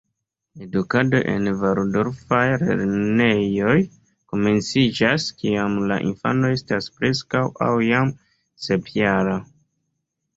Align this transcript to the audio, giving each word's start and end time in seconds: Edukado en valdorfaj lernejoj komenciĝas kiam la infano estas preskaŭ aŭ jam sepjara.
Edukado 0.65 1.17
en 1.33 1.47
valdorfaj 1.57 2.39
lernejoj 2.61 3.75
komenciĝas 4.33 5.27
kiam 5.41 5.75
la 5.91 5.99
infano 6.07 6.51
estas 6.55 6.89
preskaŭ 6.97 7.43
aŭ 7.67 7.69
jam 7.89 8.15
sepjara. 8.69 9.37